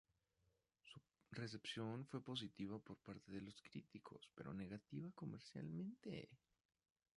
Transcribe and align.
Su 0.81 0.99
recepción 1.29 2.07
fue 2.07 2.23
positiva 2.23 2.79
por 2.79 2.97
parte 2.97 3.31
de 3.33 3.41
los 3.41 3.61
críticos, 3.61 4.31
pero 4.33 4.51
negativa 4.51 5.11
comercialmente. 5.13 6.27